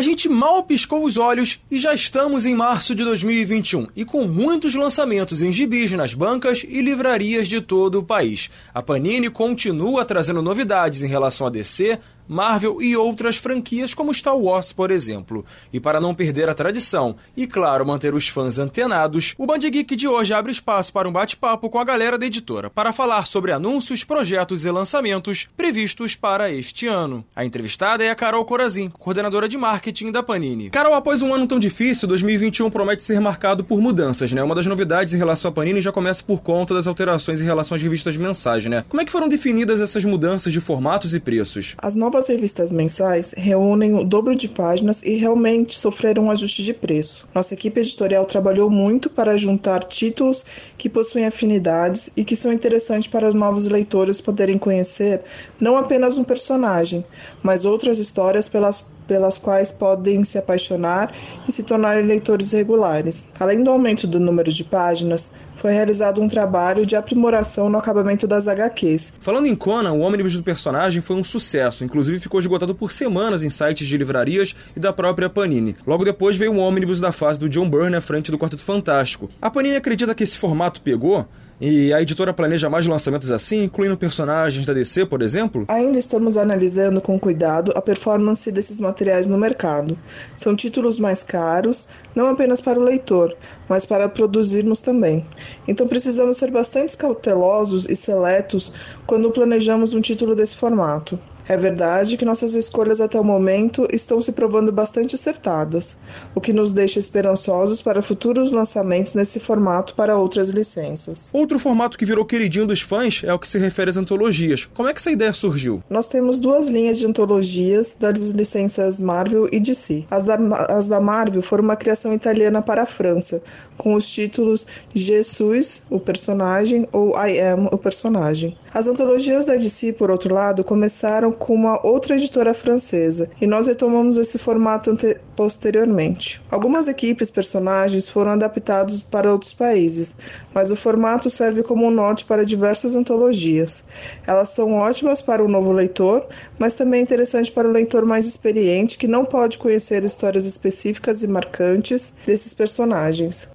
A 0.00 0.02
gente 0.02 0.30
mal 0.30 0.62
piscou 0.62 1.04
os 1.04 1.18
olhos 1.18 1.60
e 1.70 1.78
já 1.78 1.92
estamos 1.92 2.46
em 2.46 2.54
março 2.54 2.94
de 2.94 3.04
2021 3.04 3.88
e 3.94 4.02
com 4.02 4.26
muitos 4.26 4.74
lançamentos 4.74 5.42
em 5.42 5.52
gibis 5.52 5.92
nas 5.92 6.14
bancas 6.14 6.64
e 6.66 6.80
livrarias 6.80 7.46
de 7.46 7.60
todo 7.60 7.98
o 7.98 8.02
país. 8.02 8.48
A 8.72 8.80
Panini 8.80 9.28
continua 9.28 10.02
trazendo 10.06 10.40
novidades 10.40 11.02
em 11.02 11.06
relação 11.06 11.46
a 11.46 11.50
DC, 11.50 11.98
Marvel 12.30 12.80
e 12.80 12.96
outras 12.96 13.36
franquias 13.36 13.92
como 13.92 14.14
Star 14.14 14.36
Wars, 14.36 14.72
por 14.72 14.92
exemplo. 14.92 15.44
E 15.72 15.80
para 15.80 16.00
não 16.00 16.14
perder 16.14 16.48
a 16.48 16.54
tradição 16.54 17.16
e, 17.36 17.44
claro, 17.44 17.84
manter 17.84 18.14
os 18.14 18.28
fãs 18.28 18.56
antenados, 18.56 19.34
o 19.36 19.46
Band 19.46 19.58
Geek 19.58 19.96
de 19.96 20.06
hoje 20.06 20.32
abre 20.32 20.52
espaço 20.52 20.92
para 20.92 21.08
um 21.08 21.12
bate-papo 21.12 21.68
com 21.68 21.80
a 21.80 21.84
galera 21.84 22.16
da 22.16 22.24
editora 22.24 22.70
para 22.70 22.92
falar 22.92 23.26
sobre 23.26 23.50
anúncios, 23.50 24.04
projetos 24.04 24.64
e 24.64 24.70
lançamentos 24.70 25.48
previstos 25.56 26.14
para 26.14 26.52
este 26.52 26.86
ano. 26.86 27.24
A 27.34 27.44
entrevistada 27.44 28.04
é 28.04 28.10
a 28.10 28.14
Carol 28.14 28.44
Corazin, 28.44 28.90
coordenadora 28.90 29.48
de 29.48 29.58
marketing 29.58 30.12
da 30.12 30.22
Panini. 30.22 30.70
Carol, 30.70 30.94
após 30.94 31.22
um 31.22 31.34
ano 31.34 31.48
tão 31.48 31.58
difícil, 31.58 32.06
2021 32.06 32.70
promete 32.70 33.02
ser 33.02 33.20
marcado 33.20 33.64
por 33.64 33.80
mudanças, 33.80 34.32
né? 34.32 34.40
Uma 34.40 34.54
das 34.54 34.66
novidades 34.66 35.14
em 35.14 35.18
relação 35.18 35.50
à 35.50 35.52
Panini 35.52 35.80
já 35.80 35.90
começa 35.90 36.22
por 36.22 36.42
conta 36.42 36.74
das 36.74 36.86
alterações 36.86 37.40
em 37.40 37.44
relação 37.44 37.74
às 37.74 37.82
revistas 37.82 38.16
mensais, 38.16 38.66
né? 38.66 38.84
Como 38.88 39.00
é 39.00 39.04
que 39.04 39.10
foram 39.10 39.28
definidas 39.28 39.80
essas 39.80 40.04
mudanças 40.04 40.52
de 40.52 40.60
formatos 40.60 41.12
e 41.12 41.18
preços? 41.18 41.74
As 41.78 41.96
novas 41.96 42.19
revistas 42.28 42.70
mensais 42.70 43.32
reúnem 43.36 43.94
o 43.94 44.04
dobro 44.04 44.34
de 44.34 44.48
páginas 44.48 45.02
e 45.02 45.16
realmente 45.16 45.78
sofreram 45.78 46.24
um 46.24 46.30
ajuste 46.30 46.62
de 46.62 46.74
preço. 46.74 47.28
Nossa 47.34 47.54
equipe 47.54 47.80
editorial 47.80 48.24
trabalhou 48.24 48.70
muito 48.70 49.08
para 49.10 49.36
juntar 49.36 49.84
títulos 49.84 50.44
que 50.76 50.88
possuem 50.88 51.26
afinidades 51.26 52.10
e 52.16 52.24
que 52.24 52.36
são 52.36 52.52
interessantes 52.52 53.10
para 53.10 53.28
os 53.28 53.34
novos 53.34 53.68
leitores 53.68 54.20
poderem 54.20 54.58
conhecer 54.58 55.22
não 55.60 55.76
apenas 55.76 56.18
um 56.18 56.24
personagem, 56.24 57.04
mas 57.42 57.64
outras 57.64 57.98
histórias 57.98 58.48
pelas, 58.48 58.92
pelas 59.06 59.38
quais 59.38 59.72
podem 59.72 60.24
se 60.24 60.38
apaixonar 60.38 61.14
e 61.48 61.52
se 61.52 61.62
tornarem 61.62 62.06
leitores 62.06 62.52
regulares. 62.52 63.26
Além 63.38 63.62
do 63.62 63.70
aumento 63.70 64.06
do 64.06 64.18
número 64.18 64.50
de 64.50 64.64
páginas, 64.64 65.32
foi 65.60 65.72
realizado 65.72 66.22
um 66.22 66.28
trabalho 66.28 66.86
de 66.86 66.96
aprimoração 66.96 67.68
no 67.68 67.76
acabamento 67.76 68.26
das 68.26 68.48
HQs. 68.48 69.14
Falando 69.20 69.46
em 69.46 69.54
Conan, 69.54 69.92
o 69.92 70.00
ônibus 70.00 70.34
do 70.34 70.42
personagem 70.42 71.02
foi 71.02 71.16
um 71.16 71.22
sucesso, 71.22 71.84
inclusive 71.84 72.09
ficou 72.18 72.40
esgotado 72.40 72.74
por 72.74 72.92
semanas 72.92 73.42
em 73.42 73.50
sites 73.50 73.86
de 73.86 73.96
livrarias 73.96 74.56
e 74.76 74.80
da 74.80 74.92
própria 74.92 75.30
Panini. 75.30 75.76
Logo 75.86 76.04
depois 76.04 76.36
veio 76.36 76.52
o 76.52 76.58
ônibus 76.58 77.00
da 77.00 77.12
fase 77.12 77.38
do 77.38 77.48
John 77.48 77.68
Byrne 77.68 77.96
à 77.96 78.00
frente 78.00 78.30
do 78.30 78.38
Quarteto 78.38 78.64
Fantástico. 78.64 79.28
A 79.40 79.50
Panini 79.50 79.76
acredita 79.76 80.14
que 80.14 80.24
esse 80.24 80.38
formato 80.38 80.80
pegou? 80.80 81.26
E 81.60 81.92
a 81.92 82.00
editora 82.00 82.32
planeja 82.32 82.70
mais 82.70 82.86
lançamentos 82.86 83.30
assim, 83.30 83.64
incluindo 83.64 83.94
personagens 83.94 84.64
da 84.64 84.72
DC, 84.72 85.04
por 85.04 85.20
exemplo? 85.20 85.66
Ainda 85.68 85.98
estamos 85.98 86.38
analisando 86.38 87.02
com 87.02 87.20
cuidado 87.20 87.70
a 87.74 87.82
performance 87.82 88.50
desses 88.50 88.80
materiais 88.80 89.26
no 89.26 89.36
mercado. 89.36 89.98
São 90.34 90.56
títulos 90.56 90.98
mais 90.98 91.22
caros, 91.22 91.88
não 92.14 92.28
apenas 92.28 92.62
para 92.62 92.80
o 92.80 92.82
leitor, 92.82 93.36
mas 93.68 93.84
para 93.84 94.08
produzirmos 94.08 94.80
também. 94.80 95.26
Então 95.68 95.86
precisamos 95.86 96.38
ser 96.38 96.50
bastante 96.50 96.96
cautelosos 96.96 97.86
e 97.86 97.94
seletos 97.94 98.72
quando 99.06 99.30
planejamos 99.30 99.92
um 99.92 100.00
título 100.00 100.34
desse 100.34 100.56
formato. 100.56 101.20
É 101.50 101.56
verdade 101.56 102.16
que 102.16 102.24
nossas 102.24 102.54
escolhas 102.54 103.00
até 103.00 103.18
o 103.18 103.24
momento 103.24 103.84
estão 103.92 104.22
se 104.22 104.30
provando 104.30 104.70
bastante 104.70 105.16
acertadas, 105.16 105.96
o 106.32 106.40
que 106.40 106.52
nos 106.52 106.72
deixa 106.72 107.00
esperançosos 107.00 107.82
para 107.82 108.00
futuros 108.00 108.52
lançamentos 108.52 109.14
nesse 109.14 109.40
formato 109.40 109.94
para 109.94 110.16
outras 110.16 110.50
licenças. 110.50 111.28
Outro 111.32 111.58
formato 111.58 111.98
que 111.98 112.04
virou 112.04 112.24
queridinho 112.24 112.68
dos 112.68 112.82
fãs 112.82 113.22
é 113.24 113.34
o 113.34 113.38
que 113.40 113.48
se 113.48 113.58
refere 113.58 113.90
às 113.90 113.96
antologias. 113.96 114.68
Como 114.72 114.88
é 114.88 114.92
que 114.92 115.00
essa 115.00 115.10
ideia 115.10 115.32
surgiu? 115.32 115.82
Nós 115.90 116.06
temos 116.08 116.38
duas 116.38 116.68
linhas 116.68 117.00
de 117.00 117.06
antologias 117.06 117.96
das 117.98 118.30
licenças 118.30 119.00
Marvel 119.00 119.48
e 119.50 119.58
DC. 119.58 120.04
As 120.08 120.26
da, 120.26 120.36
as 120.68 120.86
da 120.86 121.00
Marvel 121.00 121.42
foram 121.42 121.64
uma 121.64 121.74
criação 121.74 122.14
italiana 122.14 122.62
para 122.62 122.84
a 122.84 122.86
França, 122.86 123.42
com 123.76 123.94
os 123.94 124.08
títulos 124.08 124.68
Jesus, 124.94 125.82
o 125.90 125.98
personagem, 125.98 126.86
ou 126.92 127.10
I 127.18 127.40
Am, 127.40 127.66
o 127.72 127.76
personagem. 127.76 128.56
As 128.72 128.86
antologias 128.86 129.46
da 129.46 129.56
DC, 129.56 129.94
por 129.94 130.12
outro 130.12 130.32
lado, 130.32 130.62
começaram 130.62 131.39
com 131.40 131.54
uma 131.54 131.84
outra 131.84 132.14
editora 132.16 132.52
francesa, 132.52 133.30
e 133.40 133.46
nós 133.46 133.66
retomamos 133.66 134.18
esse 134.18 134.38
formato 134.38 134.94
posteriormente. 135.34 136.40
Algumas 136.50 136.86
equipes 136.86 137.30
personagens 137.30 138.10
foram 138.10 138.32
adaptados 138.32 139.00
para 139.00 139.32
outros 139.32 139.54
países, 139.54 140.14
mas 140.54 140.70
o 140.70 140.76
formato 140.76 141.30
serve 141.30 141.62
como 141.62 141.86
um 141.86 141.90
norte 141.90 142.26
para 142.26 142.44
diversas 142.44 142.94
antologias. 142.94 143.84
Elas 144.26 144.50
são 144.50 144.74
ótimas 144.74 145.22
para 145.22 145.42
o 145.42 145.48
novo 145.48 145.72
leitor, 145.72 146.26
mas 146.58 146.74
também 146.74 147.02
interessante 147.02 147.50
para 147.50 147.66
o 147.66 147.72
leitor 147.72 148.04
mais 148.04 148.26
experiente 148.26 148.98
que 148.98 149.08
não 149.08 149.24
pode 149.24 149.56
conhecer 149.56 150.04
histórias 150.04 150.44
específicas 150.44 151.22
e 151.22 151.26
marcantes 151.26 152.14
desses 152.26 152.52
personagens. 152.52 153.48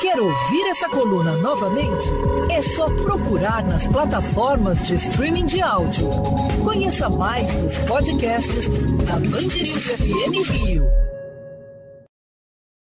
Quer 0.00 0.18
ouvir 0.18 0.66
essa 0.70 0.88
coluna 0.88 1.36
novamente? 1.36 2.08
É 2.48 2.62
só 2.62 2.86
procurar 2.86 3.62
nas 3.62 3.86
plataformas 3.86 4.86
de 4.86 4.94
streaming 4.94 5.44
de 5.44 5.60
áudio. 5.60 6.08
Conheça 6.64 7.10
mais 7.10 7.52
dos 7.52 7.76
podcasts 7.80 8.66
da 9.04 9.16
Band 9.16 9.50
FM 9.50 10.50
Rio. 10.50 11.09